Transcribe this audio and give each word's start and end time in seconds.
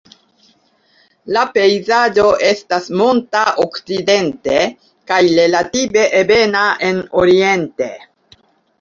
La 1.35 1.43
pejzaĝo 1.57 2.25
estas 2.47 2.89
monta 3.03 3.45
okcidente 3.67 4.59
kaj 5.13 5.23
relative 5.39 6.11
ebena 6.25 6.69
en 6.93 7.07
oriente. 7.25 7.97